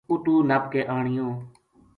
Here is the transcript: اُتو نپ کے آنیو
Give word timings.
اُتو 0.09 0.35
نپ 0.49 0.63
کے 0.71 0.81
آنیو 0.95 1.27